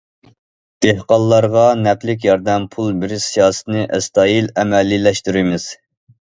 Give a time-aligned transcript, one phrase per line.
[0.85, 5.73] دېھقانلارغا نەپلىك ياردەم پۇل بېرىش سىياسىتىنى ئەستايىدىل ئەمەلىيلەشتۈرىمىز.